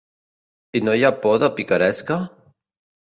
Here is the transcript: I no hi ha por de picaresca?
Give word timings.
I 0.79 0.81
no 0.87 0.95
hi 1.01 1.05
ha 1.09 1.13
por 1.25 1.37
de 1.43 1.51
picaresca? 1.59 2.21